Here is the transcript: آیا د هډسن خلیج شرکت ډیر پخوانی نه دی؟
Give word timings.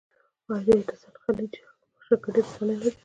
آیا 0.53 0.59
د 0.65 0.69
هډسن 0.85 1.13
خلیج 1.23 1.53
شرکت 2.05 2.31
ډیر 2.35 2.45
پخوانی 2.47 2.75
نه 2.79 2.87
دی؟ 2.91 2.91